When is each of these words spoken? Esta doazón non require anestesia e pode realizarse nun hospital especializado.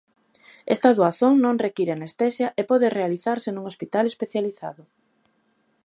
Esta 0.73 0.89
doazón 0.97 1.33
non 1.45 1.61
require 1.65 1.91
anestesia 1.93 2.47
e 2.59 2.61
pode 2.69 2.87
realizarse 2.97 3.49
nun 3.51 3.65
hospital 3.69 4.05
especializado. 4.07 4.83